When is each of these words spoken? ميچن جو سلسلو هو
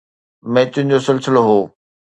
ميچن 0.53 0.85
جو 0.91 0.99
سلسلو 1.07 1.41
هو 1.49 1.59